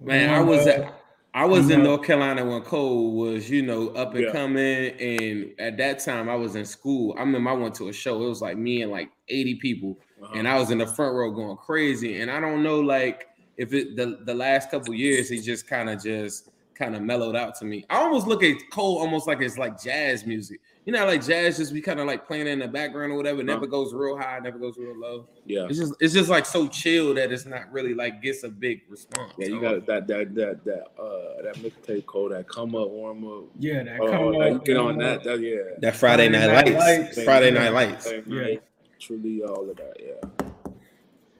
[0.00, 0.90] Man, I was uh,
[1.34, 4.32] I was in North Carolina when Cole was, you know, up and Yeah.
[4.32, 4.90] coming.
[5.00, 7.14] And at that time I was in school.
[7.16, 8.22] I remember I went to a show.
[8.24, 9.98] It was like me and like 80 people.
[10.22, 10.32] Uh-huh.
[10.36, 12.20] And I was in the front row going crazy.
[12.20, 15.90] And I don't know like if it the, the last couple years he just kind
[15.90, 17.84] of just kind of mellowed out to me.
[17.90, 20.60] I almost look at Cole almost like it's like jazz music.
[20.86, 23.16] You know, how, like jazz just be kind of like playing in the background or
[23.16, 23.42] whatever.
[23.42, 23.66] Never Uh-huh.
[23.70, 25.26] goes real high, never goes real low.
[25.46, 25.66] yeah.
[25.68, 28.82] It's just it's just like so chill that it's not really like gets a big
[28.90, 29.32] response.
[29.38, 33.24] Yeah, you got that that that that uh that mixtape code that come up warm
[33.26, 33.44] up.
[33.58, 34.64] Yeah, that Oh, come that you up.
[34.66, 35.24] get on that.
[35.24, 35.56] That yeah.
[35.80, 36.84] That Friday Night Friday Lights.
[36.86, 37.22] Night Lights.
[37.24, 37.58] Friday Yeah.
[37.58, 38.04] Night Lights.
[38.04, 38.56] Same Yeah.
[39.00, 39.96] Truly, all of that.
[39.98, 40.48] Yeah.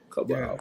[0.09, 0.45] Couple Yeah.
[0.49, 0.59] hours.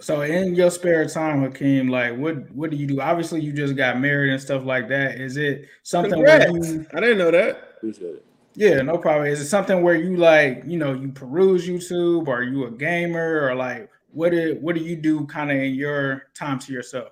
[0.00, 3.00] So in your spare time, Hakeem, like what what do you do?
[3.00, 5.20] Obviously, you just got married and stuff like that.
[5.20, 7.74] Is it something where you I didn't know that.
[7.76, 8.26] Appreciate it.
[8.54, 9.26] yeah, no problem.
[9.26, 12.70] Is it something where you like, you know, you peruse YouTube or are you a
[12.70, 16.72] gamer or like what do what do you do kind of in your time to
[16.72, 17.10] yourself?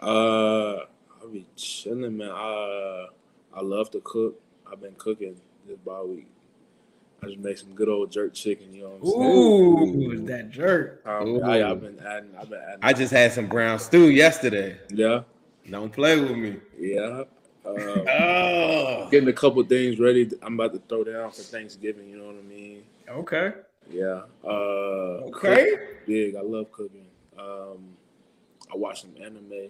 [0.00, 0.76] Uh,
[1.20, 2.30] I'll be chilling, man.
[2.30, 3.06] Uh,
[3.54, 4.40] I love to cook.
[4.70, 6.28] I've been cooking this bye week.
[7.26, 8.72] I just make some good old jerk chicken.
[8.72, 10.12] You know what I'm saying?
[10.22, 11.02] Ooh, that jerk.
[11.06, 12.30] Um, I, I've been adding.
[12.38, 12.78] I've been adding.
[12.82, 14.78] I just had some brown stew yesterday.
[14.90, 15.22] yeah,
[15.70, 16.56] Don't play with me.
[16.78, 17.22] yeah.
[17.64, 17.70] Uh,
[18.08, 19.08] Oh.
[19.10, 20.30] getting a couple things ready.
[20.42, 22.08] I'm about to throw down for Thanksgiving.
[22.08, 22.82] You know what I mean?
[23.08, 23.52] Okay.
[23.90, 24.22] Yeah.
[24.44, 25.70] Uh, Okay.
[25.70, 26.36] cook Big.
[26.36, 27.06] I love cooking.
[27.38, 27.88] Um,
[28.72, 29.68] I watch some anime.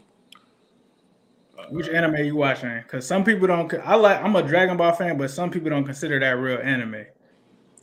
[1.58, 2.76] Uh, Which anime you watching?
[2.82, 3.72] Because some people don't.
[3.82, 4.22] I like.
[4.22, 7.06] I'm a Dragon Ball fan, but some people don't consider that real anime.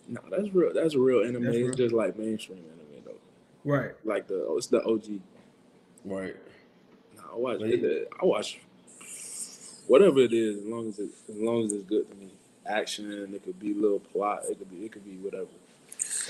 [0.07, 0.73] No, that's real.
[0.73, 1.45] That's real anime.
[1.45, 3.69] That's it's just like mainstream anime though.
[3.69, 3.91] Right.
[4.03, 5.19] Like the oh, it's the OG.
[6.05, 6.35] Right.
[7.15, 7.59] No, I watch.
[7.59, 8.59] But It, I watch
[9.87, 12.31] whatever it is, as long as it as long as it's good to me.
[12.65, 13.33] Action.
[13.33, 14.43] It could be a little plot.
[14.49, 14.85] It could be.
[14.85, 15.47] It could be whatever.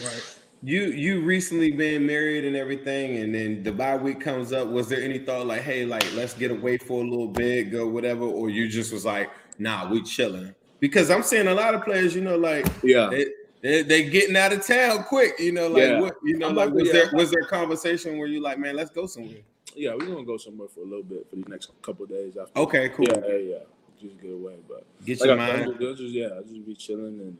[0.04, 0.36] Right.
[0.64, 4.68] You you recently been married and everything, and then the bye week comes up.
[4.68, 7.88] Was there any thought like, hey, like let's get away for a little bit, go
[7.88, 10.56] whatever, or you just was like, nah, we chilling?
[10.84, 13.28] because I'm seeing a lot of players, you know, like yeah, they,
[13.63, 15.39] they, they getting out of town quick.
[15.39, 15.99] You know, like Yeah.
[16.02, 16.93] what you know, I'm like was yeah.
[16.93, 19.38] there was there a conversation where you like, man, let's go somewhere?
[19.76, 22.38] yeah, we're gonna go somewhere for a little bit for the next couple of days
[22.38, 22.60] after.
[22.60, 23.06] Okay, cool.
[23.10, 23.58] Yeah, yeah, yeah.
[23.99, 25.78] Just get away, but Get like your I mind.
[25.80, 27.38] just, just yeah, just be chilling and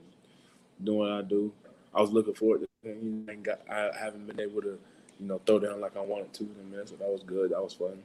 [0.84, 1.52] doing what I do.
[1.94, 2.98] I was looking forward to it.
[3.04, 4.80] You ain't got, I haven't been able to,
[5.20, 7.52] you know, throw down like I wanted to in a minute, so that was good.
[7.52, 8.02] That was fun.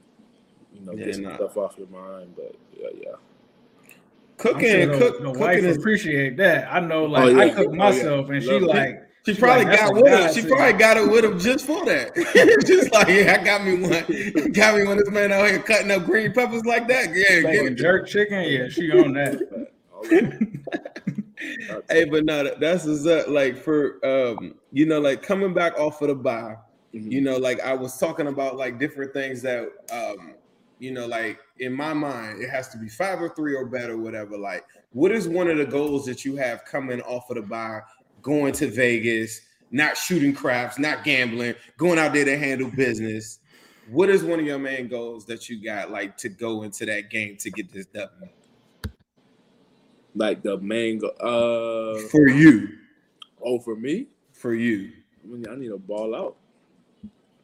[0.74, 1.36] You know, Yeah, get some nah.
[1.36, 3.14] stuff off your mind, but yeah, yeah.
[4.40, 6.72] I'm Cooking, sure the, cook, the cooking wife is appreciate that.
[6.72, 7.38] I know, like Oh, yeah.
[7.40, 7.76] I cook Oh, yeah.
[7.76, 8.66] myself, and she Love it.
[8.66, 10.32] like She she's probably like, got a with him.
[10.34, 12.14] She thing." probably got it with him just for that.
[12.66, 14.52] just like, yeah, I got me one.
[14.52, 14.96] Got me one.
[14.98, 17.08] This man out here cutting up green peppers like that.
[17.14, 18.44] Yeah, get Making jerk chicken.
[18.44, 19.68] Yeah, she on that.
[19.92, 20.04] All.
[21.90, 23.28] Hey, but no, that's what's up.
[23.28, 26.56] Like for um, you know, like coming back off of the bye,
[26.94, 27.10] Mhm.
[27.12, 30.34] you know, like I was talking about like different things that um,
[30.78, 33.96] you know, like in my mind, it has to be five or three or better,
[33.98, 34.36] whatever.
[34.38, 37.80] Like, what is one of the goals that you have coming off of the bye,
[38.22, 43.40] going to Vegas, not shooting craps, not gambling, going out there to handle business?
[43.90, 47.10] What is one of your main goals that you got like to go into that
[47.10, 48.30] game to get this W
[50.14, 52.68] Like the main, go- uh, for you?
[53.44, 54.92] oh, for me, For you.
[55.24, 56.36] I mean, I need a ball out.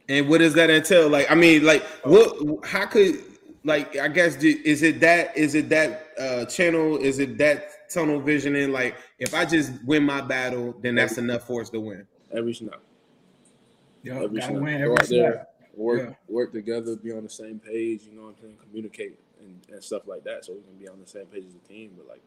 [0.09, 1.09] And what does that entail?
[1.09, 2.65] Like, I mean, like, what?
[2.67, 3.23] How could,
[3.65, 5.37] like, I guess, do- is it that?
[5.37, 6.99] Is it that uh channel?
[6.99, 8.71] Is it that tunnel visioning?
[8.73, 12.07] Like, if I just win my battle, then that's enough for us to win.
[12.33, 12.81] every snap.
[14.03, 14.63] Yo, every gotta snap.
[14.63, 16.15] win Go every out there, work Yeah.
[16.29, 18.03] work together, be on the same page.
[18.05, 18.57] You know what I'm saying?
[18.69, 21.55] Communicate and, and stuff like that, so we can be on the same page as
[21.55, 21.93] a team.
[21.97, 22.23] But like,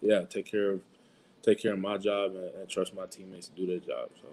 [0.00, 0.80] yeah, take care of
[1.42, 4.08] take care of my job and, and trust my teammates to do their job.
[4.22, 4.28] So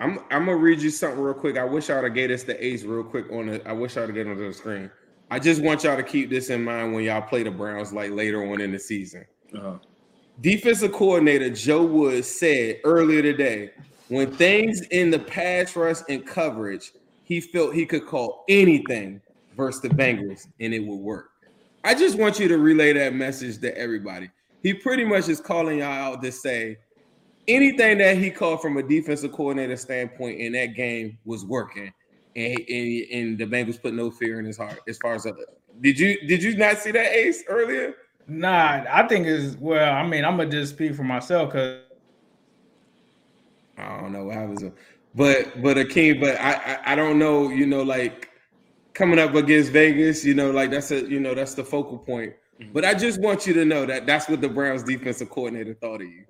[0.00, 1.58] I'm I'm gonna read you something real quick.
[1.58, 3.68] I wish I would have gave us the ace real quick on the.
[3.68, 4.90] I wish I would have get onto the screen.
[5.30, 8.10] I just want y'all to keep this in mind when y'all play the Browns like
[8.10, 9.24] later on in the season.
[9.54, 9.76] uh-huh.
[10.40, 13.70] Defensive coordinator Joe Woods said earlier today
[14.08, 19.20] when things in the pass rush and coverage, he felt he could call anything
[19.56, 21.30] versus the Bengals and it would work.
[21.84, 24.30] I just want you to relay that message to everybody.
[24.62, 26.78] He pretty much is calling y'all out to say
[27.48, 31.92] anything that he called from a defensive coordinator standpoint in that game was working.
[32.36, 35.46] And, and, and the Bengals put no fear in his heart as far as other.
[35.80, 37.94] Did you did you not see that ace earlier?
[38.26, 39.94] Nah, I think is well.
[39.94, 41.80] I mean, I'm gonna just speak for myself because
[43.78, 44.62] I don't know what happens,
[45.14, 47.50] but but a Hakeem, but I, I I don't know.
[47.50, 48.30] You know, like
[48.94, 52.34] coming up against Vegas, you know, like that's a you know that's the focal point.
[52.60, 52.72] Mm-hmm.
[52.72, 56.02] But I just want you to know that that's what the Browns defensive coordinator thought
[56.02, 56.24] of you.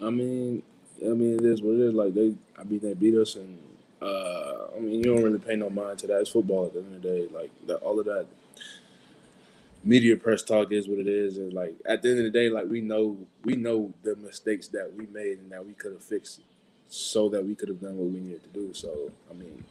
[0.00, 0.62] I mean,
[1.02, 1.94] I mean, it is what it is.
[1.94, 3.58] Like they, I mean, they beat us, and
[4.00, 6.20] uh, I mean, you don't really pay no mind to that.
[6.20, 7.28] It's football at the end of the day.
[7.32, 8.26] Like that, all of that
[9.84, 12.48] media press talk is what it is, and like at the end of the day,
[12.48, 16.04] like we know, we know the mistakes that we made and that we could have
[16.04, 16.40] fixed,
[16.88, 18.74] so that we could have done what we needed to do.
[18.74, 19.64] So, I mean,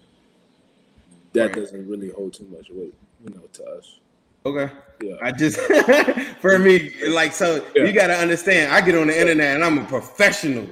[1.33, 3.99] that doesn't really hold too much weight, you know, to us.
[4.45, 4.71] Okay.
[5.01, 5.15] Yeah.
[5.21, 5.59] I just
[6.39, 7.83] for me, like so Yeah.
[7.83, 10.67] you gotta understand, I get on the internet and I'm a professional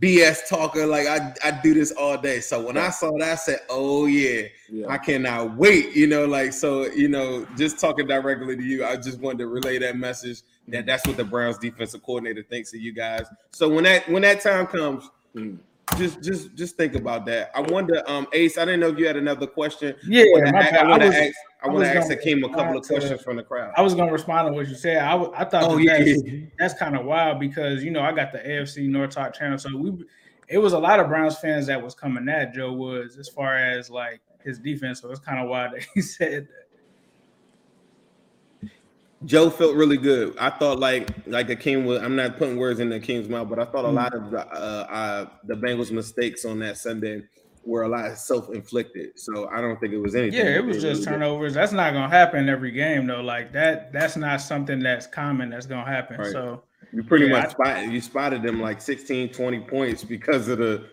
[0.00, 0.86] BS talker.
[0.86, 2.40] Like I, I do this all day.
[2.40, 4.86] So when I saw that, I said, Oh yeah, Yeah.
[4.88, 5.94] I cannot wait.
[5.96, 9.46] You know, like so, you know, just talking directly to you, I just wanted to
[9.48, 13.24] relay that message that that's what the Browns defensive coordinator thinks of you guys.
[13.52, 15.58] So when that when that time comes, Mm.
[15.98, 17.50] just just just think about that.
[17.54, 19.94] I wonder, um, Ace, I didn't know if you had another question.
[20.08, 21.34] yeah, I wanna my a- I want to was- ask.
[21.66, 23.36] I I want to was ask gonna Hakeem a couple of respond to- questions from
[23.36, 23.72] the crowd.
[23.76, 24.98] I was gonna respond to what you said.
[24.98, 28.32] I I thought Oh, that yeah, that's, kind of wild because you know I got
[28.32, 29.92] the AFC North Talk channel, so we
[30.48, 33.56] it was a lot of Browns fans that was coming at Joe Woods as far
[33.56, 35.00] as like his defense.
[35.00, 36.46] So it's kind of wild that he said
[38.62, 38.70] that.
[39.24, 40.36] Joe felt really good.
[40.38, 42.02] I thought like like Hakeem was.
[42.02, 44.38] I'm not putting words in the King's mouth, but I thought a lot of the,
[44.46, 47.22] uh, uh, the Bengals' mistakes on that Sunday
[47.66, 49.18] were a lot self-inflicted.
[49.18, 50.38] So I don't think it was anything.
[50.38, 51.04] Yeah, it was just really did.
[51.04, 51.54] turnovers.
[51.54, 53.20] That's not gonna happen every game though.
[53.22, 55.50] Like that, that's not something that's common.
[55.50, 56.18] That's gonna happen.
[56.18, 56.32] Right.
[56.32, 60.48] So You pretty Yeah, much I- spotted you spotted them like 16, 20 points because
[60.48, 60.84] of the,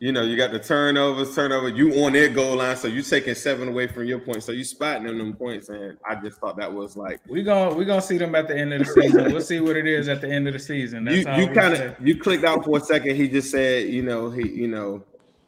[0.00, 1.68] you know, you got the turnovers, turnover.
[1.68, 4.44] You on their goal line, so you taking seven away from your points.
[4.46, 7.72] So you spotting them them points, and I just thought that was like we gonna
[7.72, 9.24] we gonna see them at the end of the season.
[9.32, 11.04] we'll see what it is at the end of the season.
[11.04, 13.14] That's you you kind of you clicked out for a second.
[13.14, 15.04] He just said, you know, he you know,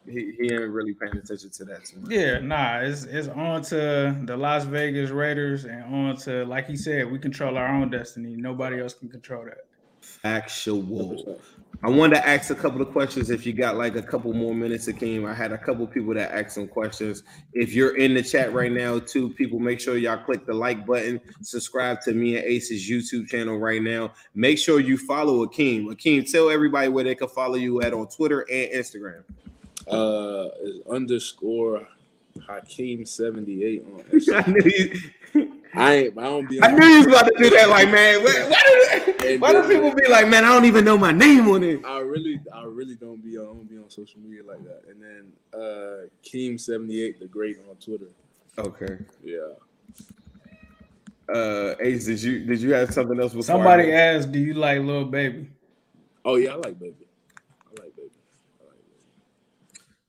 [0.07, 2.11] he he ain't really paying attention to that too much.
[2.11, 6.75] Yeah, nah, it's it's on to the Las Vegas Raiders and on to like he
[6.75, 8.35] said, we control our own destiny.
[8.35, 9.65] Nobody else can control that.
[10.01, 11.39] Factual.
[11.83, 13.29] I wanted to ask a couple of questions.
[13.29, 16.31] If you got like a couple more minutes, Hakeem, I had a couple people that
[16.31, 17.23] asked some questions.
[17.53, 20.85] If you're in the chat right now, too, people, make sure y'all click the like
[20.85, 24.13] button, subscribe to me and Ace's YouTube channel right now.
[24.33, 25.87] Make sure you follow Hakeem.
[25.89, 29.23] Hakeem, tell everybody where they can follow you at on Twitter and Instagram.
[29.87, 31.87] Uh, is underscore
[32.47, 34.47] Hakeem seventy eight on Instagram.
[34.47, 35.61] I knew you.
[35.75, 36.17] I ain't.
[36.17, 36.63] I don't be.
[36.63, 37.69] I knew you was about to do that.
[37.69, 38.61] Like, man, why, why
[39.19, 41.81] do why do people be like, man, I don't even know my name on it?
[41.85, 43.37] I really, I really don't be.
[43.37, 44.83] I don't be on social media like that.
[44.89, 48.09] And then uh Keem seventy eight, the great on Twitter.
[48.57, 48.97] Okay.
[49.23, 49.53] Yeah.
[51.27, 53.33] Uh, Ace, did you did you have something else?
[53.33, 55.49] before Somebody asked, "Do you like Lil Baby?"
[56.23, 57.07] Oh yeah, I like baby.
[57.67, 58.09] I like baby.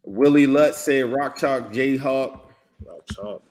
[0.07, 2.41] Willie Lutz said Rock Chalk Jayhawk.
[2.87, 3.43] Rock Chalk.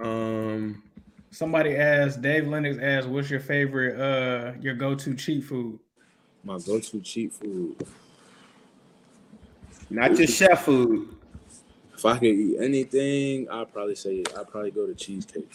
[0.00, 0.82] Um,
[1.30, 5.78] Somebody asked, Dave Lennox asked, "What's your favorite, uh, your go-to cheat food?"
[6.42, 7.76] My go to cheat food.
[9.90, 11.08] not your chef food.
[11.94, 15.50] If I could eat anything, I'd probably say I'd probably go to cheesecake.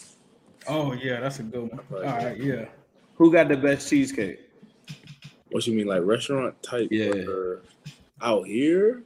[0.68, 1.80] Oh yeah, that's a good one.
[1.92, 2.66] All right, yeah.
[3.16, 4.40] Who got the best cheesecake?
[5.50, 6.88] What you mean, like restaurant type?
[6.90, 7.26] Yeah.
[7.28, 7.62] Or
[8.22, 9.02] out here?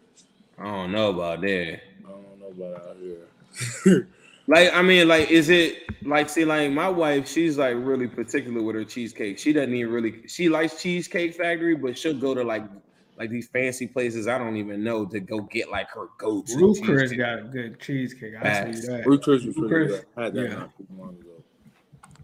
[0.61, 1.81] I don't know about that.
[2.07, 4.09] I don't know about out here.
[4.51, 8.63] Like, I mean, like, is it like, see, like my wife, she's like really particular
[8.63, 9.39] with her cheesecake.
[9.39, 12.65] She doesn't even really, she likes Cheesecake Factory, but she'll go to like,
[13.19, 16.57] like these fancy places I don't even know to go get like her go-to.
[16.57, 18.37] Ruth Chris got good cheesecake.
[18.41, 18.81] I Facts.
[18.81, 19.05] see that.
[19.07, 20.07] Ruth Chris was pretty Chris, good.
[20.17, 20.55] I had that yeah.
[20.55, 21.29] not too long ago.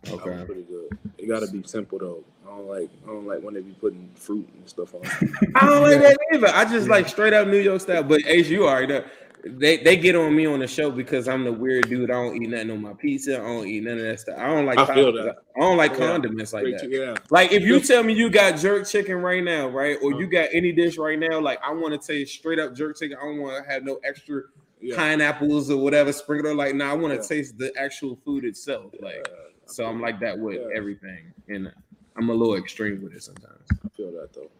[0.04, 0.44] That was Okay.
[0.46, 0.98] pretty good.
[1.18, 2.24] It gotta be simple though.
[2.54, 5.00] I don't like I don't like when they be putting fruit and stuff on.
[5.56, 6.48] I don't like that either.
[6.48, 8.04] I just like straight up New York style.
[8.04, 9.04] But as you already know.
[9.46, 12.10] They they get on me on the show because I'm the weird dude.
[12.10, 13.34] I don't eat nothing on my pizza.
[13.34, 14.38] I don't eat none of that stuff.
[14.38, 14.78] I don't like.
[14.78, 15.36] I feel condiments.
[15.36, 15.58] that.
[15.58, 15.98] I don't like Yeah.
[15.98, 16.88] condiments like Straight that.
[16.90, 17.14] to- yeah.
[17.28, 20.18] Like if you tell me you got jerk chicken right now, right, or uh-huh.
[20.18, 23.18] you got any dish right now, like I want to taste straight up jerk chicken.
[23.20, 24.44] I don't want to have no extra
[24.80, 24.96] Yeah.
[24.96, 26.56] pineapples or whatever sprinkled.
[26.56, 27.28] Like, no, I want to Yeah.
[27.42, 28.94] taste the actual food itself.
[28.98, 29.32] Like, I
[29.66, 30.74] so I'm like that with Yeah.
[30.74, 31.70] everything, and
[32.16, 33.64] I'm a little extreme with it sometimes.
[33.72, 34.50] I feel that though.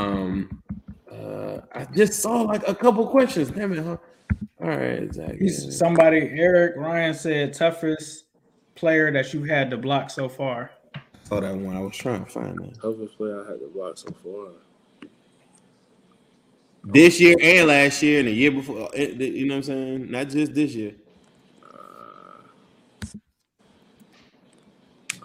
[0.00, 0.62] Um,
[1.10, 3.50] uh, I just saw like a couple questions.
[3.50, 3.96] Damn it, huh?
[4.60, 5.36] All right, Zach.
[5.38, 8.24] He's- Somebody, Eric Ryan said, toughest
[8.74, 10.70] player that you had to block so far.
[11.24, 11.76] saw that one.
[11.76, 14.48] I was trying to find that Toughest player I had to block so far.
[16.84, 18.90] this year and last year and the year before.
[18.94, 20.10] eh, You know what I'm saying?
[20.10, 20.94] Not just this year.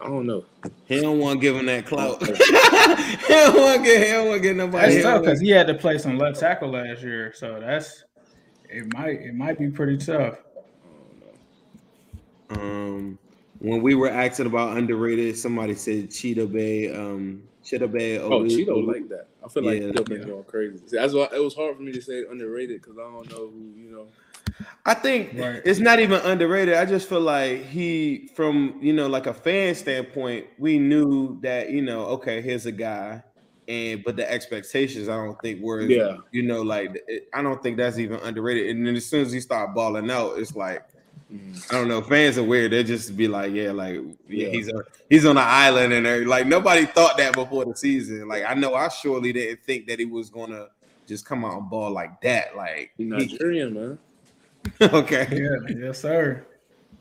[0.02, 0.46] I don't know.
[0.86, 2.22] He don't want to give him that clout.
[2.28, 4.06] he don't want to get.
[4.08, 4.94] He don't want to get nobody.
[4.94, 8.04] That's tough because he had to play some left tackle last year, so that's
[8.70, 8.92] it.
[8.94, 10.38] Might it might be pretty tough.
[12.50, 13.18] Um,
[13.60, 16.98] when we were asking about underrated, somebody said Chidobe.
[16.98, 18.20] Um, Chidobe.
[18.20, 19.28] Oh, Chido like that.
[19.44, 20.28] I feel like Yeah, Chido been yeah.
[20.28, 20.78] going crazy.
[20.88, 23.50] See, that's why it was hard for me to say underrated because I don't know
[23.50, 24.08] who you know.
[24.86, 25.62] I think Right.
[25.66, 26.76] it's not even underrated.
[26.76, 31.70] I just feel like he, from you know, like a fan standpoint, we knew that
[31.70, 33.22] you know, okay, here's a guy,
[33.68, 36.18] and but the expectations, I don't think were, Yeah.
[36.32, 38.76] you know, like it, I don't think that's even underrated.
[38.76, 40.84] And then as soon as he start balling out, it's like.
[41.34, 41.72] Mm.
[41.72, 42.02] I don't know.
[42.02, 42.74] Fans are weird.
[42.74, 44.50] They just be like, yeah, like yeah, Yeah.
[44.50, 48.28] he's on he's on an island and like nobody thought that before the season.
[48.28, 50.68] Like I know I surely didn't think that he was gonna
[51.08, 52.58] just come out and ball like that.
[52.58, 54.00] Like He's he- Nigerian, man.
[54.94, 55.28] okay.
[55.32, 56.46] Yeah, yes, sir.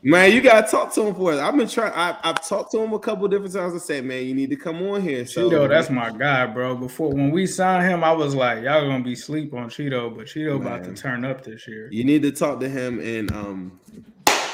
[0.03, 1.39] Man, you gotta talk to him for it.
[1.39, 1.93] I've been trying.
[1.93, 3.75] I, I've talked to him a couple different times.
[3.75, 5.25] I said, man, you need to come on here.
[5.27, 6.75] So Chido, that's my guy, bro.
[6.75, 10.25] Before when we signed him, I was like, y'all gonna be sleep on Chido, but
[10.25, 11.87] Chido about to turn up this year.
[11.91, 13.79] you need to talk to him and um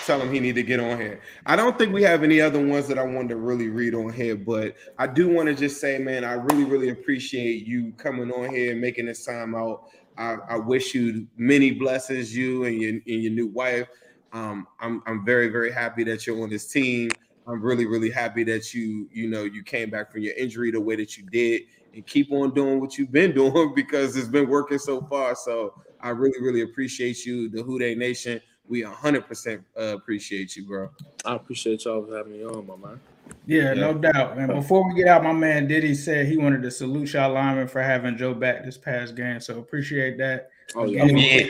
[0.08, 1.22] tell him he need to get on here.
[1.46, 4.12] I don't think we have any other ones that I wanted to really read on
[4.12, 8.32] here, but I do want to just say, man, I really, really appreciate you coming
[8.32, 9.90] on here and making this time out.
[10.18, 13.88] I, I wish you many blessings, you and your and your new wife.
[14.34, 17.10] Um, I'm I'm very, very happy that you're on this team.
[17.48, 20.82] I'm really, really happy that you, you know, you came back from your injury the
[20.82, 21.62] way that you did
[21.94, 25.34] and keep on doing what you've been doing because it's been working so far.
[25.34, 28.42] So I really, really appreciate you, the Who Dey Nation.
[28.68, 30.90] We 100% uh, appreciate you, bro.
[31.24, 33.00] I appreciate y'all for having me on, my man.
[33.46, 34.38] Yeah, no doubt.
[34.38, 37.68] And before we get out, my man Diddy said he wanted to salute y'all linemen
[37.68, 39.40] for having Joe back this past game.
[39.40, 40.50] So appreciate that.
[40.76, 41.06] Oh yeah.
[41.06, 41.50] Again,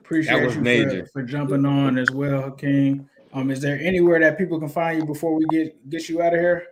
[0.00, 1.06] Appreciate That you major.
[1.06, 3.08] For, for jumping on as well, Hakeem.
[3.32, 6.34] Um, is there anywhere that people can find you before we get get you out
[6.34, 6.66] of here?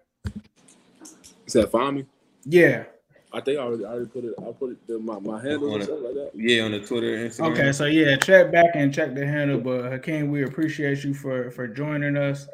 [1.47, 2.07] Is that find me?
[2.45, 2.85] Yeah.
[3.33, 4.35] I think I already, I already put it.
[4.41, 5.87] I put it in my my handle On and it.
[5.87, 6.31] stuff like that.
[6.35, 7.53] Yeah, on the Twitter, and Instagram.
[7.53, 9.61] Okay, so yeah, check back and check the handle.
[9.61, 12.49] But Hakeem, we appreciate you for for joining us.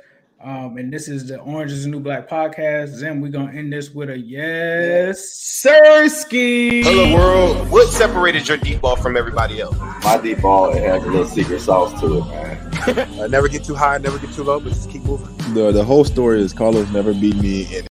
[0.45, 2.89] Um, and this is the Orange is the New Black podcast.
[2.89, 6.07] Zim, we're gonna end this with a yes, sir.
[6.09, 6.83] Ski.
[6.83, 7.71] Hello, world.
[7.71, 9.75] What separated your deep ball from everybody else?
[10.05, 13.11] My deep ball it has a little secret sauce to it, man.
[13.21, 15.35] uh, never get too high, never get too low, but just keep moving.
[15.55, 17.87] The the whole story is Carlos never beat me in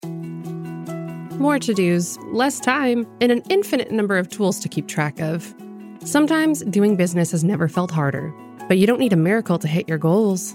[1.38, 5.54] more to dos, less time, and an infinite number of tools to keep track of.
[6.04, 8.34] Sometimes doing business has never felt harder,
[8.68, 10.54] but you don't need a miracle to hit your goals.